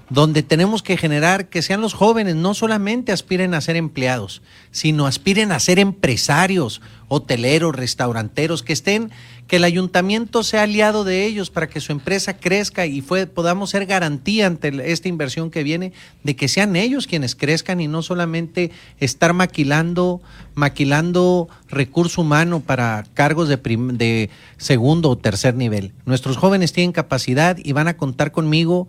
donde 0.10 0.42
tenemos 0.42 0.82
que 0.82 0.98
generar 0.98 1.48
que 1.48 1.62
sean 1.62 1.80
los 1.80 1.94
jóvenes, 1.94 2.36
no 2.36 2.56
solamente 2.56 3.12
aspiren 3.12 3.54
a 3.54 3.62
ser 3.62 3.76
empleados, 3.76 4.42
sino 4.72 5.06
aspiren 5.06 5.52
a 5.52 5.60
ser 5.60 5.78
empresarios, 5.78 6.82
hoteleros, 7.08 7.76
restauranteros, 7.76 8.64
que 8.64 8.74
estén, 8.74 9.12
que 9.52 9.58
el 9.58 9.66
ayuntamiento 9.66 10.44
sea 10.44 10.64
aliado 10.64 11.04
de 11.04 11.26
ellos 11.26 11.50
para 11.50 11.68
que 11.68 11.82
su 11.82 11.92
empresa 11.92 12.38
crezca 12.38 12.86
y 12.86 13.02
podamos 13.02 13.72
ser 13.72 13.86
garantía 13.86 14.48
ante 14.48 14.72
esta 14.90 15.10
inversión 15.10 15.52
que 15.52 15.62
viene 15.62 15.92
de 16.24 16.38
que 16.38 16.48
sean 16.48 16.78
ellos 16.78 17.06
quienes 17.06 17.36
crezcan 17.36 17.82
y 17.82 17.90
no 17.90 18.02
solamente 18.02 18.72
estar 19.02 19.34
maquilando, 19.34 20.22
maquilando 20.56 21.50
recurso 21.68 22.22
humano 22.22 22.62
para 22.62 23.04
cargos 23.14 23.50
de, 23.50 23.58
de 23.58 24.30
segundo 24.56 25.10
o 25.10 25.18
tercer 25.18 25.54
nivel. 25.56 25.92
Nuestros 26.06 26.38
jóvenes 26.38 26.72
tienen 26.72 26.94
capacidad 26.94 27.58
y 27.62 27.74
van 27.74 27.90
a 27.90 27.98
contar 27.98 28.32
conmigo 28.32 28.88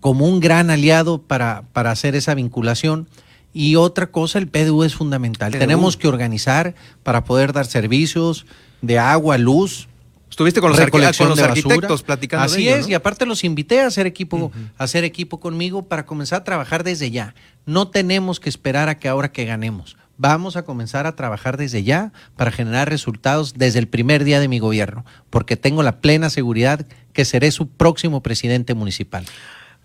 como 0.00 0.24
un 0.24 0.40
gran 0.40 0.70
aliado 0.70 1.20
para, 1.20 1.64
para 1.74 1.90
hacer 1.90 2.14
esa 2.14 2.34
vinculación. 2.34 3.06
Y 3.52 3.76
otra 3.76 4.08
cosa, 4.08 4.38
el 4.38 4.48
PDU 4.48 4.84
es 4.84 4.94
fundamental. 4.94 5.52
Tenemos 5.52 5.96
que 5.96 6.08
organizar 6.08 6.74
para 7.02 7.24
poder 7.24 7.52
dar 7.52 7.66
servicios 7.66 8.46
de 8.82 8.98
agua, 8.98 9.38
luz. 9.38 9.88
Estuviste 10.30 10.60
con 10.60 10.70
los, 10.70 10.80
con 11.16 11.28
los 11.30 11.38
arquitectos 11.40 12.02
platicando. 12.02 12.44
Así 12.44 12.68
es, 12.68 12.88
y 12.88 12.94
aparte 12.94 13.26
los 13.26 13.42
invité 13.44 13.80
a 13.80 13.86
hacer 13.86 14.06
equipo, 14.06 14.52
a 14.76 14.84
hacer 14.84 15.04
equipo 15.04 15.40
conmigo 15.40 15.88
para 15.88 16.06
comenzar 16.06 16.42
a 16.42 16.44
trabajar 16.44 16.84
desde 16.84 17.10
ya. 17.10 17.34
No 17.66 17.88
tenemos 17.88 18.38
que 18.38 18.48
esperar 18.48 18.88
a 18.88 18.98
que 18.98 19.08
ahora 19.08 19.32
que 19.32 19.44
ganemos. 19.44 19.96
Vamos 20.18 20.56
a 20.56 20.64
comenzar 20.64 21.06
a 21.06 21.14
trabajar 21.14 21.56
desde 21.56 21.84
ya 21.84 22.12
para 22.36 22.50
generar 22.50 22.88
resultados 22.88 23.54
desde 23.54 23.78
el 23.78 23.88
primer 23.88 24.24
día 24.24 24.40
de 24.40 24.48
mi 24.48 24.58
gobierno, 24.58 25.04
porque 25.30 25.56
tengo 25.56 25.82
la 25.82 26.00
plena 26.00 26.28
seguridad 26.28 26.86
que 27.12 27.24
seré 27.24 27.50
su 27.50 27.68
próximo 27.68 28.22
presidente 28.22 28.74
municipal. 28.74 29.24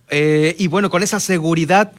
Eh, 0.10 0.56
y 0.60 0.68
bueno, 0.68 0.90
con 0.90 1.04
esa 1.04 1.20
seguridad 1.20 1.94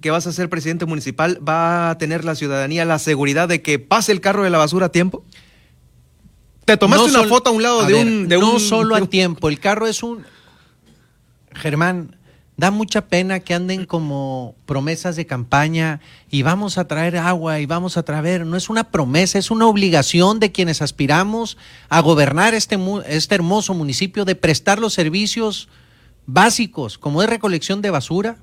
que 0.00 0.10
vas 0.10 0.26
a 0.26 0.32
ser 0.32 0.48
presidente 0.48 0.86
municipal, 0.86 1.38
¿va 1.46 1.90
a 1.90 1.98
tener 1.98 2.24
la 2.24 2.34
ciudadanía 2.34 2.84
la 2.84 2.98
seguridad 2.98 3.48
de 3.48 3.62
que 3.62 3.78
pase 3.78 4.12
el 4.12 4.20
carro 4.20 4.42
de 4.42 4.50
la 4.50 4.58
basura 4.58 4.86
a 4.86 4.92
tiempo? 4.92 5.24
¿Te 6.64 6.76
tomaste 6.76 7.10
una 7.10 7.24
foto 7.24 7.50
a 7.50 7.52
un 7.52 7.62
lado 7.62 7.84
de, 7.84 7.94
un, 7.94 8.28
No 8.28 8.58
solo 8.58 8.96
a 8.96 9.06
tiempo, 9.06 9.48
el 9.48 9.60
carro 9.60 9.86
es 9.86 10.02
un... 10.02 10.24
Germán, 11.52 12.16
da 12.56 12.70
mucha 12.70 13.06
pena 13.06 13.40
que 13.40 13.54
anden 13.54 13.84
como 13.86 14.56
promesas 14.66 15.16
de 15.16 15.26
campaña 15.26 16.00
y 16.30 16.42
vamos 16.42 16.76
a 16.76 16.88
traer 16.88 17.18
agua 17.18 17.60
y 17.60 17.66
vamos 17.66 17.96
a 17.96 18.02
traer, 18.02 18.46
no 18.46 18.56
es 18.56 18.68
una 18.68 18.90
promesa, 18.90 19.38
es 19.38 19.50
una 19.50 19.66
obligación 19.66 20.40
de 20.40 20.52
quienes 20.52 20.82
aspiramos 20.82 21.56
a 21.88 22.00
gobernar 22.00 22.54
este, 22.54 22.78
este 23.08 23.34
hermoso 23.34 23.72
municipio, 23.72 24.24
de 24.24 24.34
prestar 24.34 24.78
los 24.78 24.92
servicios 24.94 25.68
básicos 26.26 26.98
como 26.98 27.22
es 27.22 27.30
recolección 27.30 27.80
de 27.80 27.90
basura, 27.90 28.38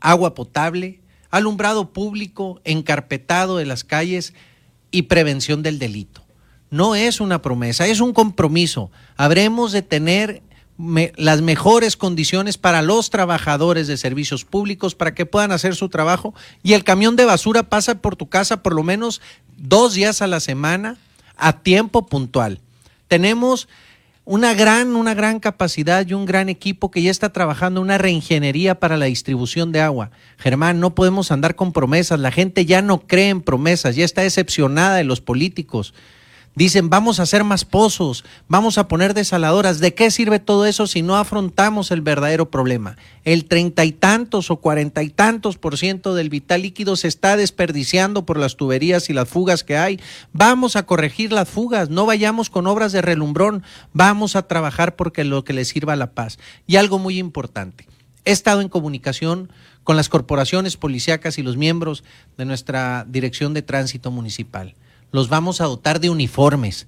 agua 0.00 0.34
potable, 0.34 1.00
alumbrado 1.30 1.92
público, 1.92 2.60
encarpetado 2.64 3.56
de 3.56 3.66
las 3.66 3.84
calles 3.84 4.34
y 4.90 5.02
prevención 5.02 5.62
del 5.62 5.78
delito. 5.78 6.22
No 6.70 6.94
es 6.94 7.20
una 7.20 7.42
promesa, 7.42 7.86
es 7.86 8.00
un 8.00 8.12
compromiso. 8.12 8.90
Habremos 9.16 9.72
de 9.72 9.82
tener 9.82 10.42
las 11.16 11.42
mejores 11.42 11.96
condiciones 11.96 12.56
para 12.56 12.80
los 12.80 13.10
trabajadores 13.10 13.86
de 13.86 13.96
servicios 13.96 14.44
públicos 14.44 14.94
para 14.94 15.14
que 15.14 15.26
puedan 15.26 15.52
hacer 15.52 15.74
su 15.74 15.88
trabajo 15.90 16.34
y 16.62 16.72
el 16.72 16.84
camión 16.84 17.16
de 17.16 17.26
basura 17.26 17.64
pasa 17.64 17.96
por 17.96 18.16
tu 18.16 18.28
casa 18.28 18.62
por 18.62 18.74
lo 18.74 18.82
menos 18.82 19.20
dos 19.58 19.94
días 19.94 20.22
a 20.22 20.26
la 20.26 20.40
semana 20.40 20.96
a 21.36 21.60
tiempo 21.60 22.06
puntual. 22.06 22.60
Tenemos 23.08 23.68
una 24.30 24.54
gran, 24.54 24.94
una 24.94 25.12
gran 25.12 25.40
capacidad 25.40 26.06
y 26.06 26.14
un 26.14 26.24
gran 26.24 26.48
equipo 26.48 26.92
que 26.92 27.02
ya 27.02 27.10
está 27.10 27.32
trabajando 27.32 27.80
una 27.80 27.98
reingeniería 27.98 28.78
para 28.78 28.96
la 28.96 29.06
distribución 29.06 29.72
de 29.72 29.80
agua. 29.80 30.12
Germán, 30.38 30.78
no 30.78 30.94
podemos 30.94 31.32
andar 31.32 31.56
con 31.56 31.72
promesas, 31.72 32.20
la 32.20 32.30
gente 32.30 32.64
ya 32.64 32.80
no 32.80 33.00
cree 33.08 33.30
en 33.30 33.40
promesas, 33.40 33.96
ya 33.96 34.04
está 34.04 34.22
decepcionada 34.22 34.94
de 34.94 35.02
los 35.02 35.20
políticos. 35.20 35.94
Dicen, 36.56 36.90
vamos 36.90 37.20
a 37.20 37.22
hacer 37.22 37.44
más 37.44 37.64
pozos, 37.64 38.24
vamos 38.48 38.76
a 38.76 38.88
poner 38.88 39.14
desaladoras. 39.14 39.78
¿De 39.78 39.94
qué 39.94 40.10
sirve 40.10 40.40
todo 40.40 40.66
eso 40.66 40.88
si 40.88 41.00
no 41.00 41.16
afrontamos 41.16 41.92
el 41.92 42.00
verdadero 42.00 42.50
problema? 42.50 42.96
El 43.22 43.44
treinta 43.44 43.84
y 43.84 43.92
tantos 43.92 44.50
o 44.50 44.56
cuarenta 44.56 45.04
y 45.04 45.10
tantos 45.10 45.58
por 45.58 45.78
ciento 45.78 46.16
del 46.16 46.28
vital 46.28 46.62
líquido 46.62 46.96
se 46.96 47.06
está 47.06 47.36
desperdiciando 47.36 48.26
por 48.26 48.36
las 48.36 48.56
tuberías 48.56 49.08
y 49.10 49.12
las 49.12 49.28
fugas 49.28 49.62
que 49.62 49.76
hay. 49.76 50.00
Vamos 50.32 50.74
a 50.74 50.84
corregir 50.86 51.32
las 51.32 51.48
fugas, 51.48 51.88
no 51.88 52.04
vayamos 52.04 52.50
con 52.50 52.66
obras 52.66 52.90
de 52.90 53.00
relumbrón, 53.00 53.62
vamos 53.92 54.34
a 54.34 54.42
trabajar 54.48 54.96
porque 54.96 55.22
lo 55.22 55.44
que 55.44 55.52
le 55.52 55.64
sirva 55.64 55.92
a 55.92 55.96
la 55.96 56.10
paz. 56.10 56.40
Y 56.66 56.76
algo 56.76 56.98
muy 56.98 57.18
importante, 57.18 57.86
he 58.24 58.32
estado 58.32 58.60
en 58.60 58.68
comunicación 58.68 59.52
con 59.84 59.96
las 59.96 60.08
corporaciones 60.08 60.76
policíacas 60.76 61.38
y 61.38 61.44
los 61.44 61.56
miembros 61.56 62.02
de 62.36 62.44
nuestra 62.44 63.06
Dirección 63.08 63.54
de 63.54 63.62
Tránsito 63.62 64.10
Municipal 64.10 64.74
los 65.12 65.28
vamos 65.28 65.60
a 65.60 65.64
dotar 65.64 66.00
de 66.00 66.10
uniformes, 66.10 66.86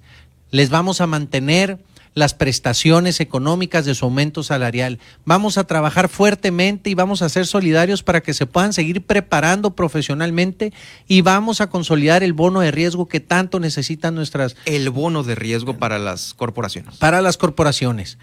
les 0.51 0.69
vamos 0.69 1.01
a 1.01 1.07
mantener 1.07 1.79
las 2.15 2.33
prestaciones 2.33 3.19
económicas 3.19 3.85
de 3.85 3.95
su 3.95 4.05
aumento 4.05 4.43
salarial. 4.43 4.99
Vamos 5.25 5.57
a 5.57 5.63
trabajar 5.65 6.09
fuertemente 6.09 6.89
y 6.89 6.93
vamos 6.93 7.21
a 7.21 7.29
ser 7.29 7.47
solidarios 7.47 8.03
para 8.03 8.21
que 8.21 8.33
se 8.33 8.45
puedan 8.45 8.73
seguir 8.73 9.03
preparando 9.03 9.71
profesionalmente 9.71 10.73
y 11.07 11.21
vamos 11.21 11.61
a 11.61 11.69
consolidar 11.69 12.23
el 12.23 12.33
bono 12.33 12.59
de 12.59 12.71
riesgo 12.71 13.07
que 13.07 13.19
tanto 13.19 13.59
necesitan 13.59 14.15
nuestras... 14.15 14.55
El 14.65 14.89
bono 14.89 15.23
de 15.23 15.35
riesgo 15.35 15.77
para 15.77 15.97
las 15.99 16.33
corporaciones. 16.33 16.97
Para 16.97 17.21
las 17.21 17.37
corporaciones. 17.37 18.17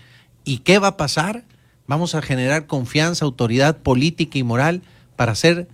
¿Y 0.44 0.58
qué 0.58 0.78
va 0.78 0.88
a 0.88 0.96
pasar? 0.96 1.44
Vamos 1.86 2.14
a 2.14 2.22
generar 2.22 2.66
confianza, 2.66 3.24
autoridad 3.24 3.78
política 3.78 4.38
y 4.38 4.44
moral 4.44 4.82
para 5.16 5.32
hacer 5.32 5.66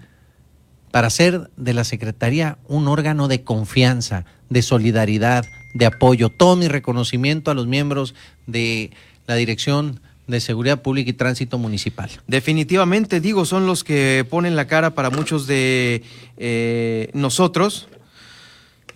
para 0.90 1.08
hacer 1.08 1.50
de 1.56 1.74
la 1.74 1.84
Secretaría 1.84 2.58
un 2.66 2.88
órgano 2.88 3.28
de 3.28 3.42
confianza, 3.42 4.24
de 4.48 4.62
solidaridad, 4.62 5.44
de 5.74 5.86
apoyo. 5.86 6.30
Todo 6.30 6.56
mi 6.56 6.68
reconocimiento 6.68 7.50
a 7.50 7.54
los 7.54 7.66
miembros 7.66 8.14
de 8.46 8.90
la 9.26 9.34
Dirección 9.34 10.00
de 10.26 10.40
Seguridad 10.40 10.82
Pública 10.82 11.10
y 11.10 11.12
Tránsito 11.12 11.58
Municipal. 11.58 12.10
Definitivamente, 12.26 13.20
digo, 13.20 13.44
son 13.44 13.66
los 13.66 13.84
que 13.84 14.26
ponen 14.28 14.56
la 14.56 14.66
cara 14.66 14.94
para 14.94 15.10
muchos 15.10 15.46
de 15.46 16.02
eh, 16.36 17.10
nosotros. 17.12 17.88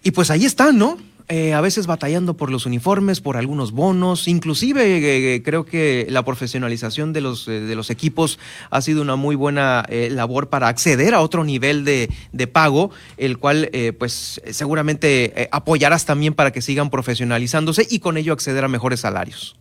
Y 0.02 0.12
pues 0.12 0.30
ahí 0.30 0.44
están, 0.44 0.78
¿no? 0.78 0.98
Eh, 1.32 1.54
a 1.54 1.60
veces 1.60 1.86
batallando 1.86 2.36
por 2.36 2.50
los 2.50 2.66
uniformes, 2.66 3.20
por 3.20 3.36
algunos 3.36 3.70
bonos, 3.70 4.26
inclusive 4.26 4.82
eh, 4.82 5.36
eh, 5.36 5.42
creo 5.44 5.64
que 5.64 6.08
la 6.10 6.24
profesionalización 6.24 7.12
de 7.12 7.20
los, 7.20 7.46
de 7.46 7.72
los 7.76 7.88
equipos 7.90 8.40
ha 8.68 8.80
sido 8.80 9.00
una 9.00 9.14
muy 9.14 9.36
buena 9.36 9.86
labor 9.88 10.48
para 10.48 10.66
acceder 10.66 11.14
a 11.14 11.20
otro 11.20 11.44
nivel 11.44 11.84
de, 11.84 12.10
de 12.32 12.46
pago, 12.48 12.90
el 13.16 13.38
cual 13.38 13.70
pues 13.96 14.40
seguramente 14.50 15.48
apoyarás 15.52 16.04
también 16.04 16.34
para 16.34 16.50
que 16.50 16.62
sigan 16.62 16.90
profesionalizándose 16.90 17.86
y 17.88 18.00
con 18.00 18.16
ello 18.16 18.32
acceder 18.32 18.64
a 18.64 18.68
mejores 18.68 18.98
salarios. 18.98 19.54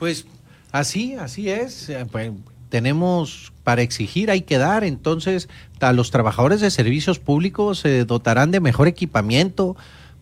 Pues 0.00 0.26
así, 0.72 1.14
así 1.14 1.48
es. 1.48 1.92
Pues, 2.10 2.32
tenemos 2.70 3.52
para 3.62 3.82
exigir, 3.82 4.32
hay 4.32 4.42
que 4.42 4.58
dar. 4.58 4.82
Entonces, 4.82 5.48
a 5.80 5.92
los 5.92 6.10
trabajadores 6.10 6.60
de 6.60 6.72
servicios 6.72 7.20
públicos 7.20 7.78
se 7.78 8.04
dotarán 8.04 8.50
de 8.50 8.58
mejor 8.58 8.88
equipamiento. 8.88 9.76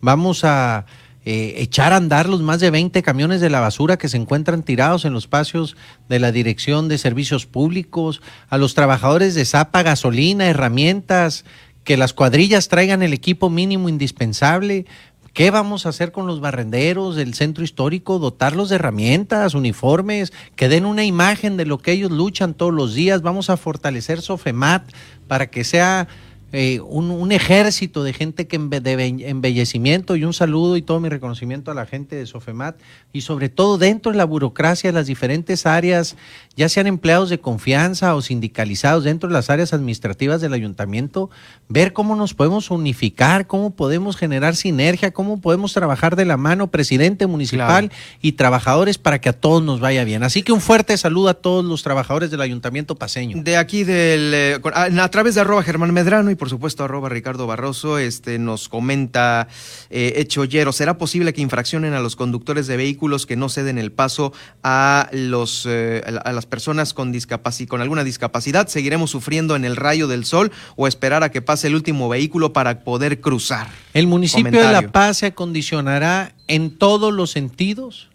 Vamos 0.04 0.44
a 0.44 0.84
eh, 1.24 1.54
echar 1.56 1.94
a 1.94 1.96
andar 1.96 2.28
los 2.28 2.42
más 2.42 2.60
de 2.60 2.70
20 2.70 3.02
camiones 3.02 3.40
de 3.40 3.48
la 3.48 3.60
basura 3.60 3.96
que 3.96 4.10
se 4.10 4.18
encuentran 4.18 4.62
tirados 4.62 5.06
en 5.06 5.14
los 5.14 5.24
espacios 5.24 5.78
de 6.10 6.18
la 6.18 6.30
Dirección 6.30 6.88
de 6.88 6.98
Servicios 6.98 7.46
Públicos, 7.46 8.20
a 8.50 8.58
los 8.58 8.74
trabajadores 8.74 9.34
de 9.34 9.46
Zapa, 9.46 9.82
gasolina, 9.82 10.44
herramientas, 10.44 11.46
que 11.84 11.96
las 11.96 12.12
cuadrillas 12.12 12.68
traigan 12.68 13.02
el 13.02 13.14
equipo 13.14 13.48
mínimo 13.48 13.88
indispensable. 13.88 14.84
¿Qué 15.32 15.50
vamos 15.50 15.86
a 15.86 15.88
hacer 15.88 16.12
con 16.12 16.26
los 16.26 16.40
barrenderos 16.40 17.16
del 17.16 17.32
centro 17.32 17.64
histórico? 17.64 18.18
Dotarlos 18.18 18.68
de 18.68 18.74
herramientas, 18.74 19.54
uniformes, 19.54 20.34
que 20.54 20.68
den 20.68 20.84
una 20.84 21.04
imagen 21.04 21.56
de 21.56 21.64
lo 21.64 21.78
que 21.78 21.92
ellos 21.92 22.10
luchan 22.10 22.52
todos 22.52 22.74
los 22.74 22.92
días. 22.92 23.22
Vamos 23.22 23.48
a 23.48 23.56
fortalecer 23.56 24.20
Sofemat 24.20 24.84
para 25.28 25.46
que 25.46 25.64
sea 25.64 26.08
eh, 26.56 26.78
un, 26.78 27.32
ejército 27.32 28.04
de 28.04 28.12
gente 28.12 28.46
que 28.46 28.58
de 28.58 29.28
embellecimiento 29.28 30.14
y 30.14 30.22
un 30.22 30.32
saludo 30.32 30.76
y 30.76 30.82
todo 30.82 31.00
mi 31.00 31.08
reconocimiento 31.08 31.72
a 31.72 31.74
la 31.74 31.84
gente 31.84 32.14
de 32.14 32.26
Sofemat 32.26 32.76
y 33.12 33.22
sobre 33.22 33.48
todo 33.48 33.76
dentro 33.76 34.12
de 34.12 34.18
la 34.18 34.24
burocracia 34.24 34.92
las 34.92 35.08
diferentes 35.08 35.66
áreas, 35.66 36.16
ya 36.54 36.68
sean 36.68 36.86
empleados 36.86 37.28
de 37.28 37.40
confianza 37.40 38.14
o 38.14 38.22
sindicalizados 38.22 39.02
dentro 39.02 39.28
de 39.28 39.32
las 39.32 39.50
áreas 39.50 39.72
administrativas 39.72 40.40
del 40.40 40.52
ayuntamiento, 40.52 41.28
ver 41.68 41.92
cómo 41.92 42.14
nos 42.14 42.34
podemos 42.34 42.70
unificar, 42.70 43.48
cómo 43.48 43.74
podemos 43.74 44.16
generar 44.16 44.54
sinergia, 44.54 45.10
cómo 45.10 45.40
podemos 45.40 45.72
trabajar 45.72 46.14
de 46.14 46.24
la 46.24 46.36
mano 46.36 46.70
presidente 46.70 47.26
municipal 47.26 47.90
y 48.22 48.32
trabajadores 48.32 48.98
para 48.98 49.20
que 49.20 49.28
a 49.28 49.32
todos 49.32 49.60
nos 49.60 49.80
vaya 49.80 50.04
bien. 50.04 50.22
Así 50.22 50.44
que 50.44 50.52
un 50.52 50.60
fuerte 50.60 50.96
saludo 50.98 51.30
a 51.30 51.34
todos 51.34 51.64
los 51.64 51.82
trabajadores 51.82 52.30
del 52.30 52.42
ayuntamiento 52.42 52.94
paseño. 52.94 53.42
De 53.42 53.56
aquí 53.56 53.82
del 53.82 54.32
eh, 54.34 54.60
a, 54.72 55.08
través 55.08 55.34
de 55.34 55.40
arroba 55.40 55.64
Germán 55.64 55.92
Medrano 55.92 56.30
y 56.30 56.36
por 56.43 56.43
supuesto, 56.48 56.84
arroba 56.84 57.08
Ricardo 57.08 57.46
Barroso, 57.46 57.98
este, 57.98 58.38
nos 58.38 58.68
comenta 58.68 59.48
eh, 59.90 60.14
Echoyero, 60.16 60.72
¿será 60.72 60.98
posible 60.98 61.32
que 61.32 61.40
infraccionen 61.40 61.94
a 61.94 62.00
los 62.00 62.16
conductores 62.16 62.66
de 62.66 62.76
vehículos 62.76 63.26
que 63.26 63.36
no 63.36 63.48
ceden 63.48 63.78
el 63.78 63.92
paso 63.92 64.32
a, 64.62 65.08
los, 65.12 65.66
eh, 65.68 66.02
a 66.24 66.32
las 66.32 66.46
personas 66.46 66.94
con, 66.94 67.12
discapacidad, 67.12 67.68
con 67.68 67.80
alguna 67.80 68.04
discapacidad? 68.04 68.68
¿Seguiremos 68.68 69.10
sufriendo 69.10 69.56
en 69.56 69.64
el 69.64 69.76
rayo 69.76 70.08
del 70.08 70.24
sol 70.24 70.52
o 70.76 70.86
esperar 70.86 71.22
a 71.22 71.30
que 71.30 71.42
pase 71.42 71.68
el 71.68 71.74
último 71.74 72.08
vehículo 72.08 72.52
para 72.52 72.80
poder 72.80 73.20
cruzar? 73.20 73.68
El 73.92 74.06
municipio 74.06 74.60
de 74.60 74.72
La 74.72 74.92
Paz 74.92 75.18
se 75.18 75.26
acondicionará 75.26 76.34
en 76.46 76.76
todos 76.76 77.12
los 77.12 77.30
sentidos 77.30 78.08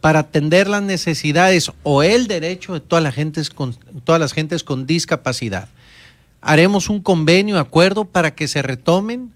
para 0.00 0.20
atender 0.20 0.68
las 0.68 0.82
necesidades 0.82 1.72
o 1.82 2.02
el 2.02 2.28
derecho 2.28 2.74
de 2.74 2.80
todas 2.80 3.02
las 3.02 3.14
gentes 3.14 3.50
con, 3.50 3.74
todas 4.04 4.20
las 4.20 4.32
gentes 4.32 4.62
con 4.62 4.86
discapacidad 4.86 5.68
haremos 6.40 6.88
un 6.88 7.00
convenio, 7.00 7.58
acuerdo 7.58 8.04
para 8.04 8.34
que 8.34 8.48
se 8.48 8.62
retomen 8.62 9.32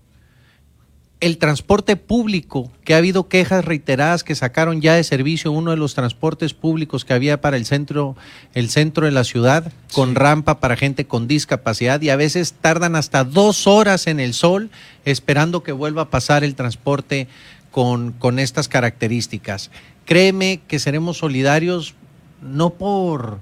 el 1.21 1.37
transporte 1.37 1.97
público, 1.97 2.73
que 2.83 2.95
ha 2.95 2.97
habido 2.97 3.29
quejas 3.29 3.65
reiteradas 3.65 4.25
que 4.25 4.35
sacaron 4.35 4.81
ya 4.81 4.95
de 4.95 5.05
servicio 5.05 5.53
uno 5.53 5.71
de 5.71 5.77
los 5.77 5.95
transportes 5.95 6.55
públicos 6.55 7.05
que 7.05 7.13
había 7.13 7.43
para 7.43 7.59
el 7.59 7.67
centro, 7.67 8.17
el 8.55 8.71
centro 8.71 9.05
de 9.05 9.13
la 9.13 9.25
ciudad, 9.25 9.71
con 9.93 10.15
rampa 10.15 10.61
para 10.61 10.77
gente 10.77 11.07
con 11.07 11.29
discapacidad, 11.29 12.01
y 12.01 12.09
a 12.09 12.17
veces 12.17 12.55
tardan 12.55 12.97
hasta 12.97 13.25
dos 13.25 13.67
horas 13.67 14.07
en 14.07 14.19
el 14.19 14.33
sol 14.33 14.71
esperando 15.05 15.63
que 15.63 15.73
vuelva 15.73 16.03
a 16.03 16.11
pasar 16.11 16.43
el 16.43 16.55
transporte 16.55 17.29
con, 17.71 18.13
con 18.13 18.39
estas 18.39 18.69
características. 18.69 19.71
Créeme 20.07 20.63
que 20.67 20.79
seremos 20.79 21.19
solidarios 21.19 21.95
no 22.41 22.71
por 22.71 23.41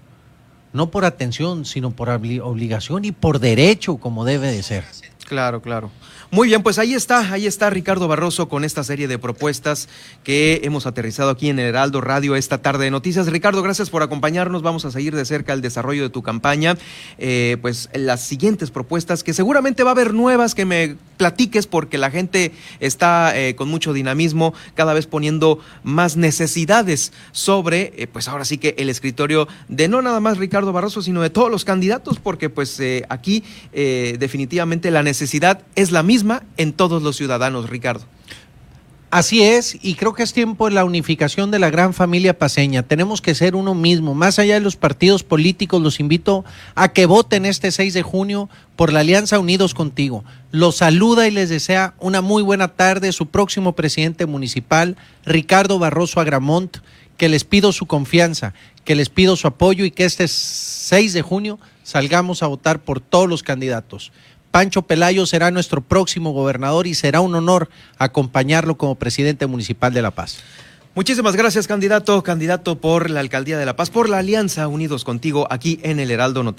no 0.79 0.93
por 0.93 1.05
atención, 1.05 1.65
sino 1.65 1.91
por 1.91 2.09
obligación 2.09 3.05
y 3.05 3.11
por 3.11 3.41
derecho, 3.41 3.97
como 3.97 4.25
debe 4.25 4.53
de 4.53 4.63
ser. 4.63 4.85
Claro, 5.27 5.61
claro. 5.61 5.91
Muy 6.31 6.47
bien, 6.47 6.63
pues 6.63 6.79
ahí 6.79 6.95
está, 6.95 7.33
ahí 7.33 7.49
está 7.49 7.69
Ricardo 7.69 8.07
Barroso 8.07 8.49
con 8.49 8.63
esta 8.63 8.85
serie 8.85 9.09
de 9.09 9.19
propuestas 9.19 9.89
que 10.23 10.61
hemos 10.63 10.87
aterrizado 10.87 11.31
aquí 11.31 11.49
en 11.49 11.59
el 11.59 11.67
Heraldo 11.67 12.01
Radio 12.01 12.37
esta 12.37 12.59
tarde 12.59 12.85
de 12.85 12.93
noticias. 12.93 13.27
Ricardo, 13.27 13.61
gracias 13.61 13.91
por 13.91 14.05
acompañarnos. 14.05 14.63
Vamos 14.63 14.85
a 14.85 14.93
seguir 14.93 15.17
de 15.17 15.25
cerca 15.25 15.53
el 15.53 15.63
desarrollo 15.63 16.05
de 16.05 16.11
tu 16.11 16.23
campaña. 16.23 16.79
Eh, 17.19 17.57
pues 17.61 17.91
las 17.93 18.21
siguientes 18.21 18.71
propuestas, 18.71 19.25
que 19.25 19.35
seguramente 19.35 19.83
va 19.83 19.91
a 19.91 19.93
haber 19.93 20.15
nuevas 20.15 20.55
que 20.55 20.65
me 20.65 20.97
platiques 21.19 21.67
porque 21.67 21.99
la 21.99 22.11
gente 22.11 22.53
está 22.81 23.39
eh, 23.39 23.55
con 23.55 23.69
mucho 23.69 23.93
dinamismo, 23.93 24.55
cada 24.75 24.95
vez 24.95 25.07
poniendo 25.07 25.59
más 25.83 26.17
necesidades 26.17 27.13
sobre, 27.33 27.93
eh, 27.97 28.07
pues 28.07 28.29
ahora 28.29 28.47
sí 28.47 28.57
que 28.57 28.75
el 28.79 28.89
escritorio 28.89 29.49
de 29.69 29.89
no 29.89 30.01
nada 30.01 30.21
más 30.21 30.39
Ricardo 30.39 30.73
Barroso, 30.73 31.03
sino 31.03 31.21
de 31.21 31.29
todos 31.29 31.51
los 31.51 31.67
candidatos, 31.67 32.19
porque 32.19 32.49
pues 32.49 32.81
aquí 33.09 33.45
definitivamente 33.73 34.91
la 34.91 35.03
necesidad 35.03 35.63
es 35.75 35.91
la 35.91 36.03
misma 36.03 36.45
en 36.57 36.73
todos 36.73 37.03
los 37.03 37.17
ciudadanos, 37.17 37.69
Ricardo. 37.69 38.07
Así 39.11 39.43
es, 39.43 39.79
y 39.81 39.95
creo 39.95 40.13
que 40.13 40.23
es 40.23 40.35
tiempo 40.35 40.67
de 40.67 40.75
la 40.75 40.85
unificación 40.85 41.51
de 41.51 41.59
la 41.59 41.71
gran 41.71 41.95
familia 41.95 42.39
paseña. 42.39 42.83
Tenemos 42.83 43.23
que 43.23 43.35
ser 43.35 43.57
uno 43.57 43.75
mismo. 43.75 44.15
Más 44.15 44.39
allá 44.39 44.55
de 44.55 44.61
los 44.61 44.77
partidos 44.77 45.23
políticos, 45.23 45.81
los 45.81 45.99
invito 45.99 46.45
a 46.75 46.93
que 46.93 47.07
voten 47.07 47.47
este 47.47 47.71
6 47.71 47.95
de 47.95 48.03
junio 48.03 48.51
por 48.77 48.93
la 48.93 49.01
Alianza 49.01 49.39
Unidos 49.39 49.73
Contigo. 49.73 50.25
Los 50.51 50.77
saluda 50.77 51.27
y 51.27 51.31
les 51.31 51.49
desea 51.49 51.95
una 52.01 52.21
muy 52.21 52.43
buena 52.43 52.69
tarde 52.69 53.13
su 53.13 53.29
próximo 53.29 53.75
presidente 53.75 54.27
municipal, 54.27 54.99
Ricardo 55.25 55.79
Barroso 55.79 56.21
Agramont, 56.21 56.77
que 57.17 57.31
les 57.31 57.45
pido 57.45 57.73
su 57.73 57.87
confianza, 57.87 58.53
que 58.85 58.95
les 58.95 59.09
pido 59.09 59.37
su 59.37 59.47
apoyo 59.47 59.87
y 59.87 59.91
que 59.91 60.05
este 60.05 60.29
6 60.29 61.15
de 61.15 61.23
junio 61.23 61.59
salgamos 61.83 62.43
a 62.43 62.47
votar 62.47 62.81
por 62.81 63.01
todos 63.01 63.27
los 63.27 63.43
candidatos. 63.43 64.13
Pancho 64.51 64.83
Pelayo 64.83 65.27
será 65.27 65.51
nuestro 65.51 65.83
próximo 65.83 66.33
gobernador 66.33 66.87
y 66.87 66.95
será 66.95 67.21
un 67.21 67.35
honor 67.35 67.69
acompañarlo 67.99 68.77
como 68.77 68.95
presidente 68.95 69.47
municipal 69.47 69.93
de 69.93 70.03
La 70.03 70.11
Paz. 70.11 70.39
Muchísimas 70.95 71.37
gracias, 71.37 71.69
candidato, 71.69 72.23
candidato 72.25 72.81
por 72.81 73.09
la 73.09 73.21
alcaldía 73.21 73.57
de 73.57 73.67
La 73.67 73.77
Paz, 73.77 73.91
por 73.91 74.09
la 74.09 74.19
alianza 74.19 74.67
Unidos 74.67 75.05
contigo 75.05 75.47
aquí 75.49 75.79
en 75.85 76.01
el 76.01 76.11
Heraldo 76.11 76.43
Noticias. 76.43 76.57